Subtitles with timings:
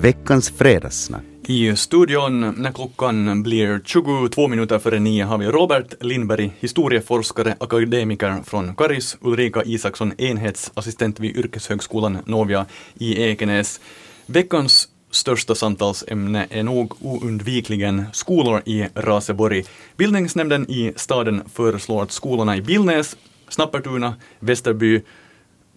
[0.00, 1.22] veckans fredagssnack.
[1.46, 8.42] I studion när klockan blir 22 minuter före nio har vi Robert Lindberg, historieforskare, akademiker
[8.44, 12.66] från Karis, Ulrika Isaksson, enhetsassistent vid Yrkeshögskolan Novia
[12.98, 13.80] i Ekenäs.
[14.26, 19.64] Veckans största samtalsämne är nog oundvikligen skolor i Raseborg.
[19.96, 23.16] Bildningsnämnden i staden föreslår att skolorna i Billnäs,
[23.48, 25.02] Snappertuna, Västerby,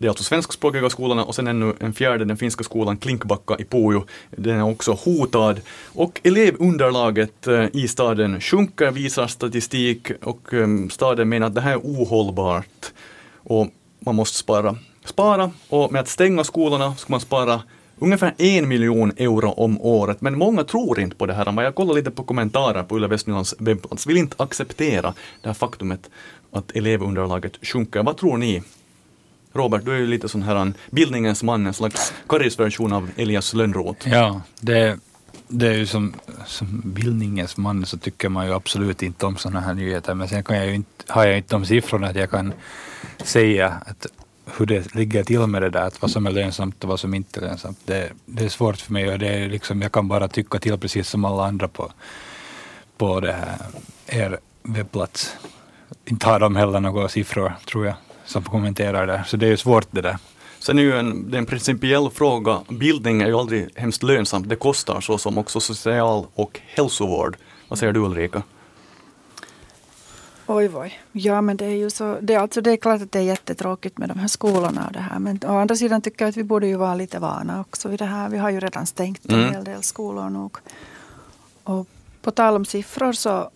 [0.01, 3.63] det är alltså svenskspråkiga skolorna och sen ännu en fjärde, den finska skolan Klinkbacka i
[3.63, 4.05] Pujo.
[4.29, 5.61] Den är också hotad.
[5.93, 11.71] Och elevunderlaget eh, i staden sjunker, visar statistik och ehm, staden menar att det här
[11.71, 12.91] är ohållbart.
[13.35, 13.67] Och
[13.99, 14.77] man måste spara.
[15.05, 17.61] Spara och med att stänga skolorna ska man spara
[17.99, 20.21] ungefär en miljon euro om året.
[20.21, 21.63] Men många tror inte på det här.
[21.63, 26.09] Jag kollar lite på kommentarer på Yle Västnylands webbplats, vill inte acceptera det här faktumet
[26.51, 28.03] att elevunderlaget sjunker.
[28.03, 28.63] Vad tror ni?
[29.53, 34.09] Robert, du är ju lite sån här bildningens man, en slags Karis-version av Elias Lönnroth.
[34.09, 34.99] Ja, det,
[35.47, 36.13] det är ju som,
[36.45, 40.13] som bildningens man så tycker man ju absolut inte om sådana här nyheter.
[40.13, 42.53] Men sen kan jag ju inte, har jag inte de siffrorna att jag kan
[43.23, 44.07] säga att
[44.57, 47.13] hur det ligger till med det där, att vad som är lönsamt och vad som
[47.13, 47.79] inte är lönsamt.
[47.85, 50.77] Det, det är svårt för mig och det är liksom, jag kan bara tycka till
[50.77, 51.91] precis som alla andra på,
[52.97, 53.57] på det här,
[54.07, 55.35] er webbplats.
[56.05, 57.95] Inte har de heller några siffror, tror jag
[58.31, 59.23] som kommenterar det.
[59.27, 60.17] Så det är ju svårt det där.
[60.59, 62.61] Sen är ju en, det är en principiell fråga.
[62.69, 64.49] Bildning är ju aldrig hemskt lönsamt.
[64.49, 67.37] Det kostar så som också social och hälsovård.
[67.67, 68.43] Vad säger du Ulrika?
[70.47, 71.01] Oj, oj.
[71.11, 72.17] Ja, men det är ju så.
[72.21, 74.99] Det, alltså, det är klart att det är jättetråkigt med de här skolorna och det
[74.99, 75.19] här.
[75.19, 77.99] Men å andra sidan tycker jag att vi borde ju vara lite vana också vid
[77.99, 78.29] det här.
[78.29, 79.53] Vi har ju redan stängt en mm.
[79.53, 80.57] hel del skolor nog.
[81.63, 81.87] Och
[82.21, 83.49] på tal om siffror så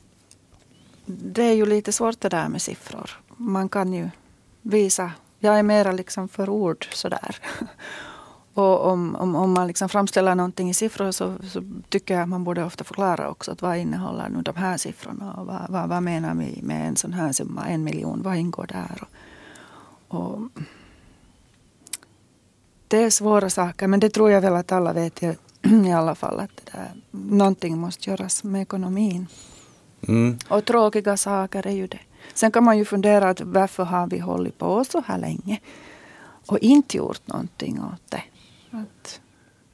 [1.06, 3.10] det är ju lite svårt det där med siffror.
[3.38, 4.10] Man kan ju
[4.66, 5.11] visa.
[5.39, 7.35] Jag är mera liksom för ord sådär.
[8.53, 12.30] Och om, om, om man liksom framställer någonting i siffror så, så, tycker jag att
[12.30, 15.89] man borde ofta förklara också att vad innehåller nu de här siffrorna och vad, vad,
[15.89, 19.04] vad menar vi med en sån här summa, en miljon, vad ingår där?
[20.08, 20.39] Och, och
[22.87, 25.37] det är svåra saker men det tror jag väl att alla vet i,
[25.87, 29.27] i alla fall att det där, någonting måste göras med ekonomin.
[30.08, 30.37] Mm.
[30.48, 31.99] Och tråkiga saker är ju det.
[32.33, 35.59] Sen kan man ju fundera att varför har vi hållit på så här länge
[36.47, 38.23] och inte gjort någonting åt det.
[38.71, 39.19] Att...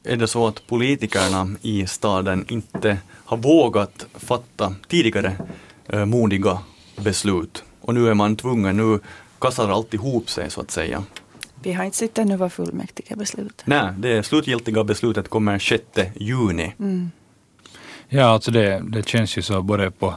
[0.03, 5.35] Är det så att politikerna i staden inte har vågat fatta tidigare
[5.87, 6.59] eh, modiga
[6.95, 8.99] beslut och nu är man tvungen, nu
[9.39, 11.03] kastar allt ihop sig så att säga?
[11.63, 13.63] Vi har inte sett ännu vad fullmäktige beslutar.
[13.65, 15.83] Nej, det slutgiltiga beslutet kommer 6
[16.15, 16.73] juni.
[16.79, 17.11] Mm.
[18.09, 20.15] Ja, alltså det, det känns ju så både på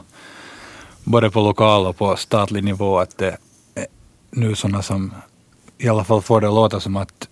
[1.05, 3.37] både på lokal och på statlig nivå att det
[3.75, 3.87] är
[4.31, 5.13] nu sådana som
[5.77, 7.27] i alla fall får det att låta som att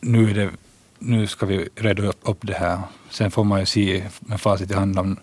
[0.00, 0.50] nu, är det,
[0.98, 2.78] nu ska vi reda upp det här.
[3.10, 5.16] Sen får man ju se med facit i hand om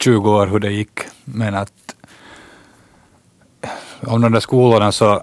[0.00, 1.00] 20 år hur det gick.
[1.24, 1.94] Men att
[4.00, 5.22] om de där skolorna så,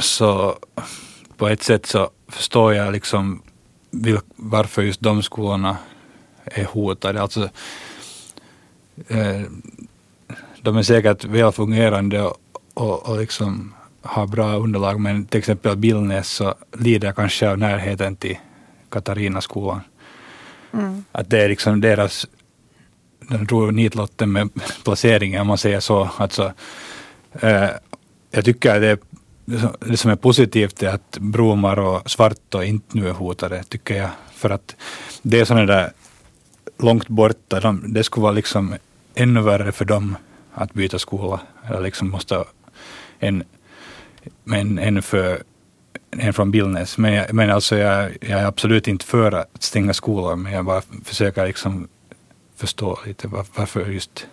[0.00, 0.58] så
[1.36, 3.42] på ett sätt så förstår jag liksom
[4.36, 5.76] varför just de skolorna
[6.44, 7.22] är hotade.
[7.22, 7.48] Alltså,
[9.08, 9.42] eh,
[10.64, 12.36] de är säkert väl fungerande och,
[12.74, 18.16] och, och liksom har bra underlag, men till exempel Billnäs så lider kanske av närheten
[18.16, 18.38] till
[18.88, 19.80] Katarinaskolan.
[20.72, 21.04] Mm.
[21.12, 22.26] Att det är liksom deras,
[23.28, 24.50] de drog nitlotten med
[24.84, 26.10] placeringen om man säger så.
[26.16, 26.52] Alltså,
[27.32, 27.68] eh,
[28.30, 28.98] jag tycker att det,
[29.80, 34.10] det som är positivt är att Bromar och Svartå inte nu är hotade, tycker jag.
[34.34, 34.76] För att
[35.22, 35.92] det är sådana där
[36.78, 38.74] långt borta, de, det skulle vara liksom
[39.14, 40.16] ännu värre för dem
[40.54, 41.40] att byta skola.
[41.68, 42.44] Eller liksom måste
[43.18, 43.44] en,
[44.52, 45.42] en, en, för,
[46.10, 46.98] en från Billnäs.
[46.98, 50.64] Men, jag, men alltså jag, jag är absolut inte för att stänga skolor, men jag
[50.64, 51.88] bara försöker liksom
[52.56, 54.26] förstå lite var, varför just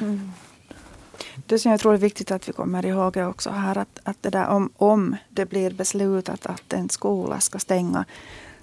[0.00, 0.32] mm.
[1.46, 4.22] Det som jag tror är viktigt att vi kommer ihåg är också här att, att
[4.22, 8.04] det där om, om det blir beslutat att en skola ska stänga.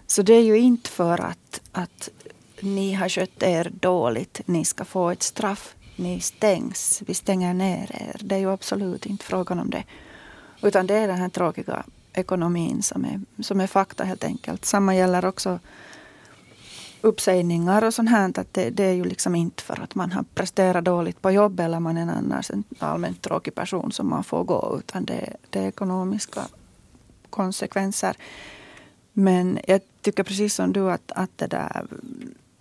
[0.08, 2.10] Så det är ju inte för att, att
[2.60, 7.92] ni har skött er dåligt, ni ska få ett straff ni stängs, vi stänger ner
[7.94, 8.22] er.
[8.24, 9.84] Det är ju absolut inte frågan om det.
[10.62, 11.84] Utan det är den här tråkiga
[12.14, 14.66] ekonomin som är, som är fakta helt enkelt.
[14.66, 15.60] Samma gäller också
[17.02, 18.40] uppsägningar och sånt här.
[18.40, 21.64] Att det, det, är ju liksom inte för att man har presterat dåligt på jobbet
[21.64, 24.80] eller man är en annars en allmänt tråkig person som man får gå.
[24.80, 26.42] Utan det, det är ekonomiska
[27.30, 28.18] konsekvenser.
[29.14, 31.88] Men jag tycker precis som du att, att det där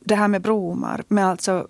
[0.06, 1.68] det här med bromar, med alltså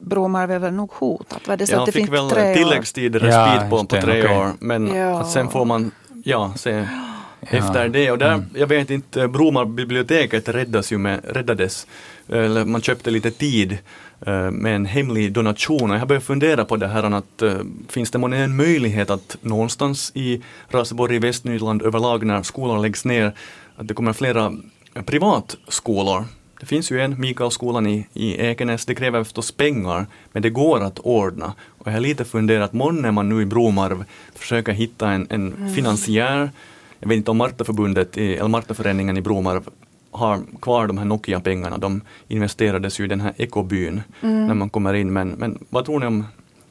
[0.00, 1.48] Bromar är väl nog hotat?
[1.48, 4.36] Var det så ja, att det fick väl tilläggstid, respit ja, på, på tre okay.
[4.36, 4.52] år.
[4.58, 5.20] Men ja.
[5.20, 5.90] att sen får man
[6.24, 6.86] ja, se
[7.40, 8.10] efter det.
[8.10, 11.86] Och där, jag vet inte, Bromarbiblioteket räddas ju med, räddades,
[12.28, 13.78] eller man köpte lite tid
[14.26, 15.90] eh, med en hemlig donation.
[15.90, 17.54] Och jag har börjat fundera på det här att uh,
[17.88, 23.04] finns det månne en möjlighet att någonstans i Raseborg i Västnyland överlag när skolor läggs
[23.04, 23.32] ner,
[23.76, 24.52] att det kommer flera
[25.04, 26.24] privatskolor
[26.60, 30.80] det finns ju en, Mikaelskolan i, i Ekenäs, det kräver förstås pengar, men det går
[30.80, 31.54] att ordna.
[31.68, 34.04] Och jag har lite funderat, månne man nu i Bromarv
[34.34, 35.74] försöker hitta en, en mm.
[35.74, 36.50] finansiär,
[36.98, 39.68] jag vet inte om Martaförbundet, eller Martaföreningen i Bromarv
[40.10, 44.46] har kvar de här Nokia-pengarna, de investerades ju i den här ekobyn mm.
[44.46, 46.24] när man kommer in, men, men vad tror ni om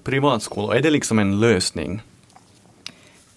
[0.04, 2.02] privatskolor, är det liksom en lösning?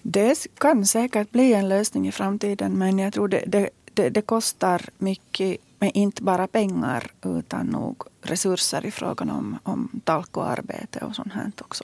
[0.01, 4.21] Det kan säkert bli en lösning i framtiden, men jag tror det, det, det, det
[4.21, 11.15] kostar mycket men inte bara pengar utan nog resurser i frågan om, om talkoarbete och
[11.15, 11.83] sånt här också.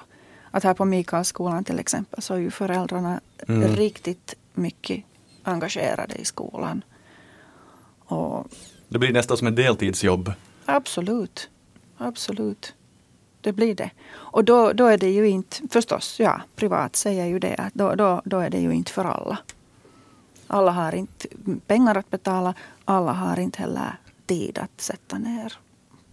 [0.51, 3.75] Att här på Mikaelskolan till exempel så är ju föräldrarna mm.
[3.75, 5.03] riktigt mycket
[5.43, 6.83] engagerade i skolan.
[8.05, 8.47] Och
[8.89, 10.33] det blir nästan som ett deltidsjobb.
[10.65, 11.49] Absolut.
[11.97, 12.73] Absolut.
[13.41, 13.91] Det blir det.
[14.13, 17.95] Och då, då är det ju inte, förstås, ja, privat säger ju det, att då,
[17.95, 19.37] då, då är det ju inte för alla.
[20.47, 21.27] Alla har inte
[21.67, 22.53] pengar att betala.
[22.85, 25.53] Alla har inte heller tid att sätta ner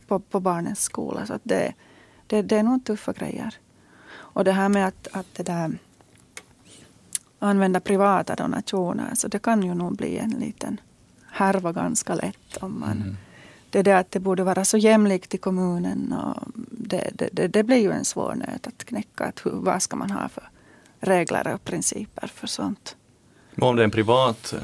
[0.07, 1.27] på, på barnens skola.
[1.27, 1.75] Så det,
[2.27, 3.55] det, det är nog tuffa grejer.
[4.13, 5.79] Och det här med att, att det där,
[7.39, 10.81] använda privata donationer, så det kan ju nog bli en liten
[11.31, 12.57] härva ganska lätt.
[12.61, 13.17] om man mm.
[13.71, 16.13] Det är det att det borde vara så jämlikt i kommunen.
[16.13, 19.25] Och det, det, det, det blir ju en svår nöt att knäcka.
[19.25, 20.49] Att hur, vad ska man ha för
[21.01, 22.97] regler och principer för sånt?
[23.61, 24.55] Om det är en privat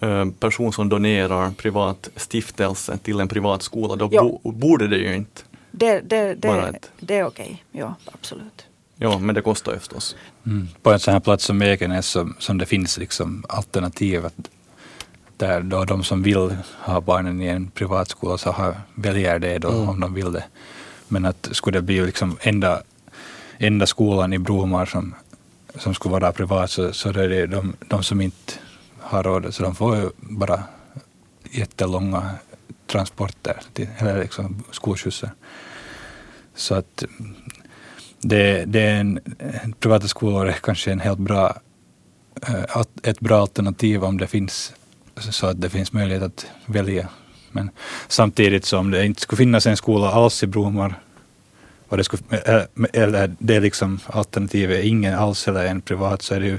[0.00, 5.14] eh, person som donerar privat stiftelse till en privat skola, då bo, borde det ju
[5.14, 6.90] inte det, det, det, vara ett...
[7.00, 8.66] det är okej, ja absolut.
[8.96, 10.16] Ja, men det kostar ju förstås.
[10.46, 10.68] Mm.
[10.82, 14.50] På en sån här plats som Ekenäs som, som det finns liksom alternativ att
[15.36, 19.70] där då de som vill ha barnen i en privatskola så har, väljer det då
[19.70, 19.88] mm.
[19.88, 20.44] om de vill det.
[21.08, 22.82] Men att skulle det bli liksom enda,
[23.58, 25.14] enda skolan i Bromar som
[25.78, 28.52] som skulle vara privat så, så är det de, de som inte
[29.00, 30.62] har råd, så de får ju bara
[31.50, 32.30] jättelånga
[32.86, 35.30] transporter, till, eller liksom skolskjutsar.
[36.54, 37.04] Så att
[38.20, 39.20] det, det är en,
[39.80, 41.56] privata skolor är kanske en helt bra,
[42.48, 44.74] eh, ett bra alternativ om det finns
[45.16, 47.08] så att det finns möjlighet att välja.
[47.50, 47.70] Men
[48.08, 50.94] samtidigt som det inte skulle finnas en skola alls i Bromar
[51.92, 52.22] och det, skulle,
[52.92, 56.58] eller det är liksom alternativet ingen alls eller en privat så är det ju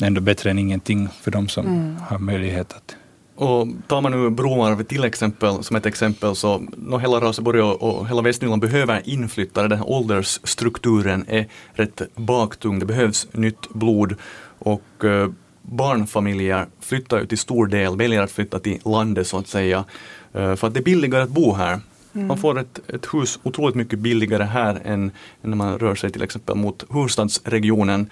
[0.00, 1.96] ändå bättre än ingenting för de som mm.
[1.96, 2.96] har möjlighet att
[3.34, 7.82] och tar man nu Bromarv till exempel, som ett exempel, så no, hela Raseborg och,
[7.82, 9.68] och hela Västnyland behöver inflyttare.
[9.68, 12.78] Den här åldersstrukturen är rätt baktung.
[12.78, 14.14] Det behövs nytt blod
[14.58, 15.28] och eh,
[15.62, 19.84] barnfamiljer flyttar ju till stor del, väljer att flytta till landet så att säga,
[20.32, 21.80] eh, för att det är billigare att bo här.
[22.14, 22.26] Mm.
[22.26, 25.10] Man får ett, ett hus otroligt mycket billigare här än,
[25.42, 28.10] än när man rör sig till exempel mot huvudstadsregionen.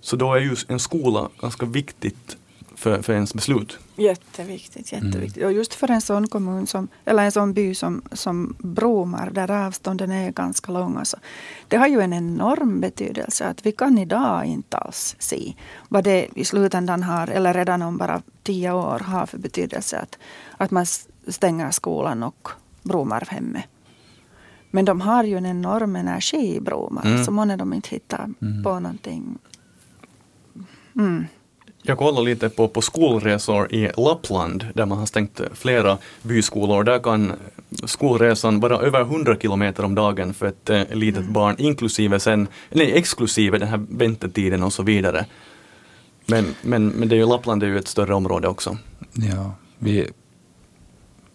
[0.00, 2.36] Så då är ju en skola ganska viktigt
[2.74, 3.78] för, för ens beslut.
[3.96, 5.36] Jätteviktigt, jätteviktigt.
[5.36, 5.48] Mm.
[5.48, 9.50] Och just för en sån kommun som, eller en sån by som, som Bromar, där
[9.50, 11.04] avstånden är ganska långa.
[11.04, 11.16] Så
[11.68, 15.54] det har ju en enorm betydelse att vi kan idag inte alls se
[15.88, 20.18] vad det i slutändan har, eller redan om bara tio år har för betydelse att,
[20.56, 20.86] att man
[21.28, 22.48] stänger skolan och
[22.84, 23.64] Bromarvhemmet.
[24.70, 27.24] Men de har ju en enorm energi i Bromar, mm.
[27.24, 28.62] så månne de inte hittar mm.
[28.62, 29.38] på någonting.
[30.96, 31.26] Mm.
[31.82, 36.84] Jag kollar lite på, på skolresor i Lappland där man har stängt flera byskolor.
[36.84, 37.32] Där kan
[37.84, 41.32] skolresan vara över 100 kilometer om dagen för ett eh, litet mm.
[41.32, 45.26] barn, inklusive sen, nej, exklusive den här väntetiden och så vidare.
[46.26, 48.78] Men, men, men det är ju, Lappland är ju ett större område också.
[49.12, 50.10] Ja, vi,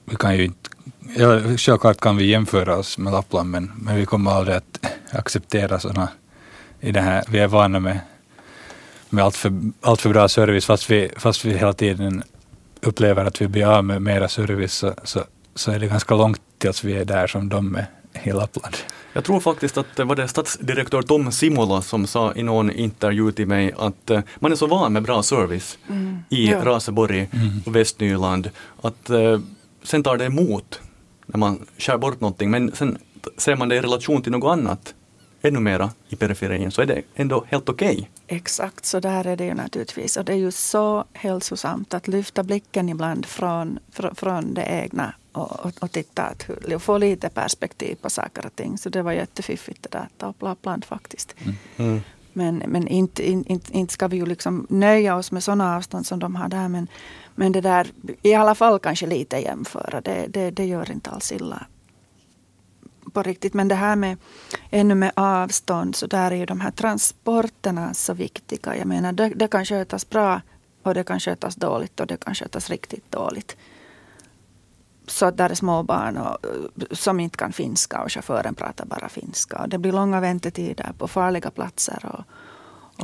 [0.05, 0.68] vi kan ju inte
[1.15, 5.79] Ja, självklart kan vi jämföra oss med Lappland, men, men vi kommer aldrig att acceptera
[5.79, 6.09] sådana
[6.79, 7.23] i det här.
[7.29, 7.99] Vi är vana med,
[9.09, 12.23] med allt, för, allt för bra service, fast vi, fast vi hela tiden
[12.81, 15.23] upplever att vi blir av med mera service, så, så,
[15.55, 17.85] så är det ganska långt tills vi är där som de är
[18.23, 18.75] i Lappland.
[19.13, 23.31] Jag tror faktiskt att det var det stadsdirektör Tom Simola som sa i någon intervju
[23.31, 26.19] till mig att uh, man är så van med bra service mm.
[26.29, 26.65] i ja.
[26.65, 27.61] Raseborg mm.
[27.65, 28.49] och Västnyland
[28.81, 29.39] att uh,
[29.83, 30.79] sen tar det emot
[31.31, 32.97] när man skär bort någonting, men sen
[33.37, 34.93] ser man det i relation till något annat
[35.41, 37.93] ännu mera i periferin så är det ändå helt okej.
[37.93, 38.37] Okay.
[38.37, 40.17] Exakt, så där är det ju naturligtvis.
[40.17, 45.13] Och det är ju så hälsosamt att lyfta blicken ibland från, fr från det egna
[45.31, 48.77] och, och, och titta att och få lite perspektiv på saker och ting.
[48.77, 51.35] Så det var jättefiffigt det där att ta upp Lappland faktiskt.
[51.43, 51.55] Mm.
[51.77, 52.01] Mm.
[52.33, 56.19] Men, men inte, inte, inte ska vi ju liksom nöja oss med sådana avstånd som
[56.19, 56.67] de har där.
[56.67, 56.87] Men,
[57.35, 57.87] men det där,
[58.21, 60.01] i alla fall kanske lite jämföra.
[60.01, 61.65] Det, det, det gör inte alls illa
[63.13, 63.53] på riktigt.
[63.53, 64.17] Men det här med
[64.69, 68.77] ännu med avstånd, så där är ju de här transporterna så viktiga.
[68.77, 70.41] Jag menar, det, det kan skötas bra
[70.83, 73.57] och det kan skötas dåligt och det kan skötas riktigt dåligt.
[75.09, 76.37] Så att där är små barn och,
[76.91, 79.57] som inte kan finska och chauffören pratar bara finska.
[79.57, 82.05] Och det blir långa väntetider på farliga platser.
[82.05, 82.23] Och,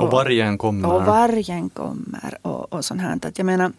[0.00, 0.92] och, och vargen kommer.
[0.92, 3.18] Och vargen kommer och, och sånt här.
[3.22, 3.72] Att jag menar,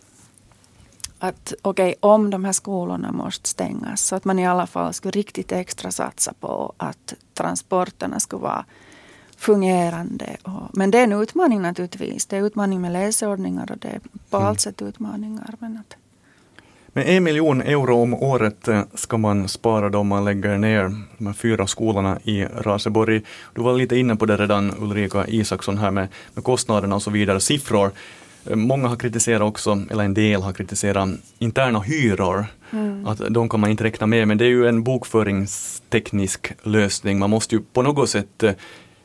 [1.19, 4.93] att okej, okay, om de här skolorna måste stängas så att man i alla fall
[4.93, 8.65] skulle riktigt extra satsa på att transporterna skulle vara
[9.37, 10.37] fungerande.
[10.73, 12.25] men det är en utmaning naturligtvis.
[12.25, 14.49] Det är utmaning med läsordningar och det är på mm.
[14.49, 15.55] allt sätt utmaningar.
[15.59, 15.97] Men att...
[16.97, 21.27] Med en miljon euro om året eh, ska man spara då man lägger ner de
[21.27, 23.21] här fyra skolorna i Raseborg.
[23.55, 27.11] Du var lite inne på det redan Ulrika Isaksson här med, med kostnaderna och så
[27.11, 27.91] vidare, siffror.
[28.43, 32.45] Många har kritiserat också, eller en del har kritiserat interna hyror.
[32.71, 33.07] Mm.
[33.07, 37.19] Att de kan man inte räkna med, men det är ju en bokföringsteknisk lösning.
[37.19, 38.51] Man måste ju på något sätt eh,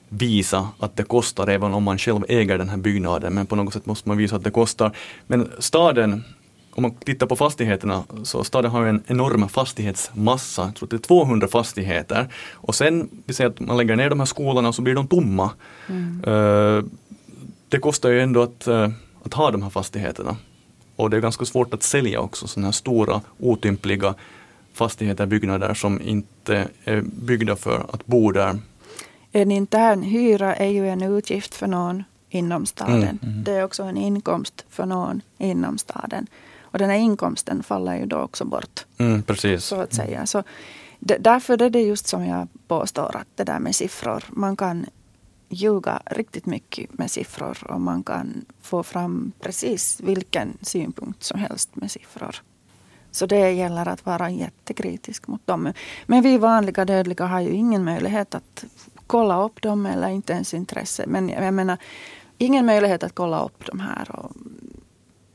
[0.08, 3.34] visa att det kostar även om man själv äger den här byggnaden.
[3.34, 4.96] Men på något sätt måste man visa att det kostar.
[5.26, 6.24] Men staden,
[6.74, 10.62] om man tittar på fastigheterna, så staden har en enorm fastighetsmassa.
[10.62, 12.28] Jag tror det är 200 fastigheter.
[12.52, 15.50] Och sen, vi säger att man lägger ner de här skolorna så blir de tomma.
[15.88, 16.24] Mm.
[16.24, 16.84] Uh,
[17.68, 18.88] det kostar ju ändå att uh,
[19.24, 20.36] att ha de här fastigheterna.
[20.96, 24.14] Och det är ganska svårt att sälja också sådana här stora otympliga
[24.74, 28.58] fastigheter, byggnader som inte är byggda för att bo där.
[29.32, 33.02] En intern hyra är ju en utgift för någon inom staden.
[33.02, 33.44] Mm, mm.
[33.44, 36.26] Det är också en inkomst för någon inom staden.
[36.72, 38.86] Och den här inkomsten faller ju då också bort.
[38.98, 39.64] Mm, precis.
[39.64, 40.26] Så att säga.
[40.26, 40.42] Så
[40.98, 44.24] därför är det just som jag påstår att det där med siffror.
[44.28, 44.86] Man kan
[45.48, 51.76] ljuga riktigt mycket med siffror och man kan få fram precis vilken synpunkt som helst
[51.76, 52.36] med siffror.
[53.10, 55.72] Så det gäller att vara jättekritisk mot dem.
[56.06, 58.64] Men vi vanliga dödliga har ju ingen möjlighet att
[59.06, 61.04] kolla upp dem eller inte ens intresse.
[61.06, 61.78] Men jag menar,
[62.38, 64.32] ingen möjlighet att kolla upp de här och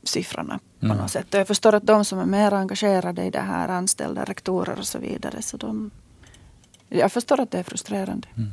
[0.08, 0.96] siffrorna på mm.
[0.96, 1.34] något sätt.
[1.34, 4.86] Och jag förstår att de som är mer engagerade i det här, anställda rektorer och
[4.86, 5.90] så vidare, så de,
[6.88, 8.28] jag förstår att det är frustrerande.
[8.36, 8.50] Mm.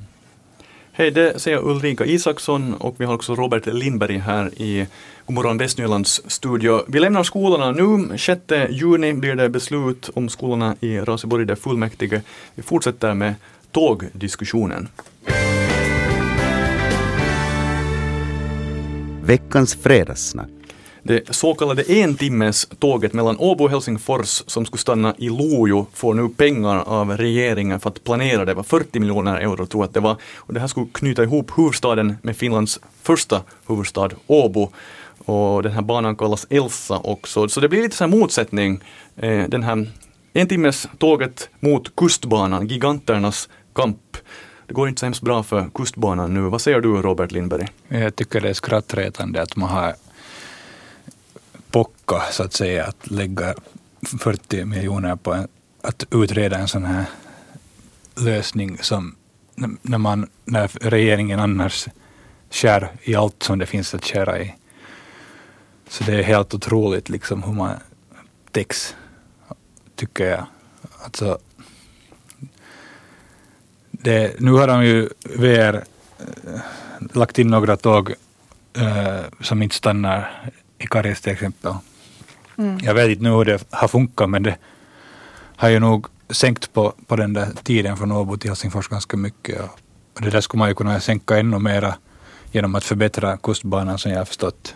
[0.97, 4.87] Hej, det säger Ulrika Isaksson och vi har också Robert Lindberg här i
[5.25, 6.83] Godmorgon Västnylands studio.
[6.87, 8.17] Vi lämnar skolorna nu.
[8.17, 12.21] 6 juni blir det beslut om skolorna i Raseborg, där fullmäktige.
[12.55, 13.35] Vi fortsätter med
[13.71, 14.87] tågdiskussionen.
[19.23, 20.54] Veckans fredagssnack.
[21.07, 26.13] Det så kallade entimmes tåget mellan Åbo och Helsingfors som skulle stanna i Lojo får
[26.13, 28.53] nu pengar av regeringen för att planera det.
[28.53, 30.15] var 40 miljoner euro tror jag att det var.
[30.35, 34.71] Och det här skulle knyta ihop huvudstaden med Finlands första huvudstad Åbo.
[35.17, 37.47] Och den här banan kallas Elsa också.
[37.47, 38.83] Så det blir lite så här motsättning.
[39.15, 39.87] Eh, den här
[40.33, 44.17] en timmes tåget mot kustbanan, giganternas kamp.
[44.67, 46.41] Det går inte så hemskt bra för kustbanan nu.
[46.41, 47.67] Vad säger du Robert Lindberg?
[47.87, 49.93] Jag tycker det är skrattretande att man har
[51.75, 53.55] pocka så att säga att lägga
[54.19, 55.47] 40 miljoner på en,
[55.81, 57.05] att utreda en sån här
[58.15, 59.15] lösning som
[59.81, 61.87] när, man, när regeringen annars
[62.49, 64.55] skär i allt som det finns att skära i.
[65.87, 67.75] Så det är helt otroligt liksom hur man
[68.51, 68.95] täcks,
[69.95, 70.45] tycker jag.
[71.03, 71.37] Alltså,
[73.91, 76.61] det, nu har de ju VR äh, eh,
[77.13, 78.13] lagt in några tåg
[78.73, 81.73] äh, som inte stannar i Karis till exempel.
[82.57, 82.79] Mm.
[82.83, 84.57] Jag vet inte nu hur det har funkat men det
[85.55, 89.61] har ju nog sänkt på, på den där tiden från Åbo till Helsingfors ganska mycket.
[90.13, 91.95] Och det där skulle man ju kunna sänka ännu mera
[92.51, 94.75] genom att förbättra kustbanan som jag har förstått.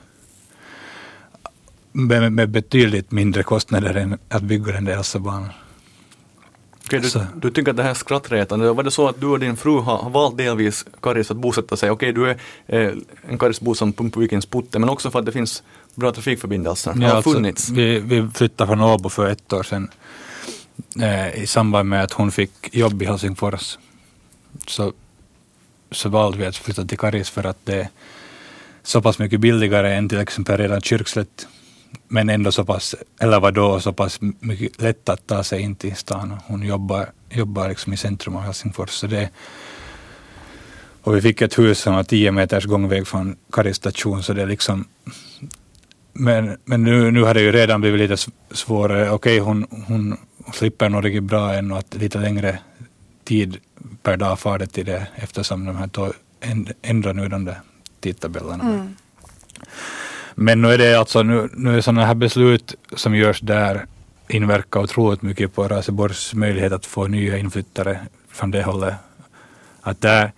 [1.92, 5.50] Med, med betydligt mindre kostnader än att bygga den där Elsabanan.
[6.86, 8.74] Okej, du, du, tycker att det här är skrattretande.
[8.74, 11.92] Var det så att du och din fru har, valt delvis Karis att bosätta sig?
[11.92, 12.38] Okej, du är
[12.68, 12.92] eh,
[13.28, 15.64] en Karisbo som Pumpvikens putte, men också för att det finns
[16.00, 16.94] bra trafikförbindelser.
[17.02, 17.70] Ja, har alltså, funnits?
[17.70, 19.90] Vi, vi flyttade från Åbo för ett år sedan
[21.02, 23.78] eh, i samband med att hon fick jobb i Helsingfors.
[24.68, 24.94] Så,
[25.92, 27.88] så valde vi att flytta till Karis för att det är
[28.84, 31.48] så pass mycket billigare än till exempel redan Kyrkslätt
[32.08, 35.76] men ändå så pass, eller var då så pass mycket lätt att ta sig in
[35.76, 36.38] till stan.
[36.46, 38.90] Hon jobbar, jobbar liksom i centrum av Helsingfors.
[38.90, 39.30] Så det,
[41.02, 44.42] och vi fick ett hus som var tio meters gångväg från Karis station, så det
[44.42, 44.86] är liksom
[46.20, 49.12] men, men nu, nu har det ju redan blivit lite svårare.
[49.12, 50.18] Okej, hon, hon
[50.54, 52.60] slipper nog riktigt bra ännu att lite längre
[53.24, 53.58] tid
[54.04, 55.90] per dag far det till det eftersom de här
[56.82, 57.62] ändrar nu de där
[58.00, 58.64] tidtabellerna.
[58.64, 58.96] Mm.
[60.36, 63.86] Men nu är det alltså, nu, nu är sådana här beslut som görs där
[64.28, 68.00] inverkar otroligt mycket på Raseborgs möjlighet att få nya inflyttare
[68.30, 68.94] från det hållet.
[69.82, 70.32] Att där,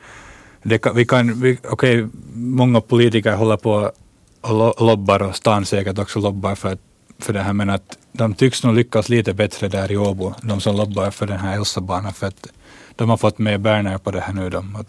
[0.63, 3.91] det kan, vi kan, vi, okej, många politiker håller på
[4.79, 6.77] lobbar och stan säkert också lobbar för,
[7.19, 10.61] för det här, men att de tycks nog lyckas lite bättre där i Åbo, de
[10.61, 12.47] som lobbar för den här Elsabanan, för att
[12.95, 14.49] de har fått med Berner på det här nu.
[14.49, 14.87] De, att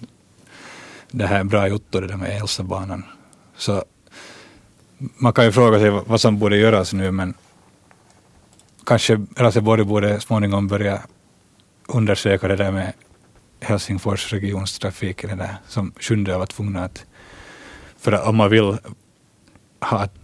[1.11, 3.05] det här är bra gjort, det där med Elsabanan.
[3.57, 3.85] Så
[4.99, 7.35] man kan ju fråga sig vad som borde göras nu, men
[8.85, 11.03] kanske Raseborg borde småningom börja
[11.87, 12.93] undersöka det där med
[13.61, 17.05] Helsingfors regionstrafik, det där som Sjunde var tvungna att,
[17.99, 18.79] för att om man vill
[19.83, 20.15] ha att,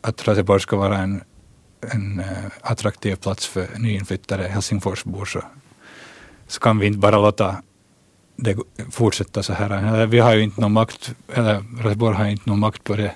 [0.00, 1.22] att Raseborg ska vara en,
[1.92, 2.26] en eh,
[2.60, 5.42] attraktiv plats för nyinflyttade Helsingforsbor så,
[6.46, 7.56] så kan vi inte bara låta
[8.36, 8.56] det
[8.90, 10.06] fortsätta så här.
[10.06, 13.14] Vi har ju inte någon makt, eller Raseborg har inte någon makt på det,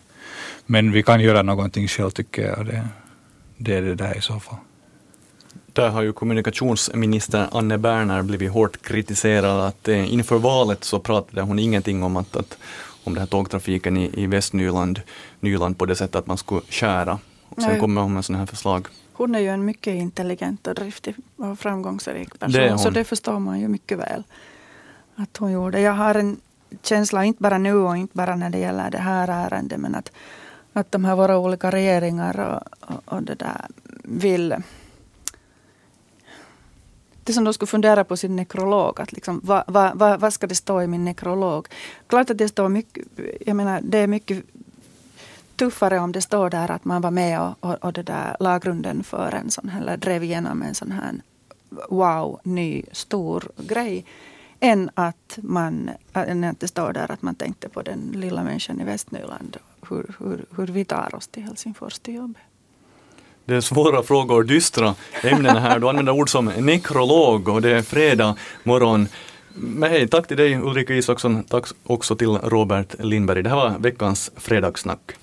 [0.67, 2.67] men vi kan göra någonting själv tycker jag.
[2.67, 2.89] Det,
[3.57, 4.59] det är det där i så fall.
[5.81, 11.43] Där har ju kommunikationsminister Anne Berner blivit hårt kritiserad att eh, inför valet så pratade
[11.43, 12.59] hon ingenting om att, att
[13.05, 15.01] om den här tågtrafiken i, i Västnyland
[15.41, 17.19] Nyland på det sättet att man skulle skära.
[17.49, 17.81] Och sen Nej.
[17.81, 18.89] kommer hon med sådana här förslag.
[19.13, 23.39] Hon är ju en mycket intelligent och driftig och framgångsrik person, det så det förstår
[23.39, 24.23] man ju mycket väl
[25.17, 25.81] att hon gjorde.
[25.81, 26.37] Jag har en
[26.83, 30.13] känsla, inte bara nu och inte bara när det gäller det här ärendet, men att,
[30.73, 33.67] att de här våra olika regeringar och, och, och det där
[34.05, 34.55] vill
[37.25, 39.01] det som de skulle fundera på sin nekrolog.
[39.01, 41.69] Att liksom, vad, vad, vad, vad ska det stå i min nekrolog?
[42.07, 43.07] Klart att det står mycket,
[43.47, 44.45] jag menar det är mycket
[45.57, 49.03] tuffare om det står där att man var med och, och, och det där lagrunden
[49.03, 51.15] för en sån här, eller drev igenom en sån här
[51.89, 54.05] wow, ny, stor grej.
[54.61, 58.81] Än att, man, än att det står där att man tänkte på den lilla människan
[58.81, 59.57] i Västnyland.
[59.89, 62.43] Hur, hur, hur vi tar oss till Helsingfors till jobbet.
[63.51, 65.79] Det är svåra frågor, dystra ämnen här.
[65.79, 69.09] Du använder ord som nekrolog och det är fredag morgon.
[69.55, 73.43] Men hej, tack till dig Ulrika Isaksson, tack också till Robert Lindberg.
[73.43, 75.13] Det här var veckans fredagssnack.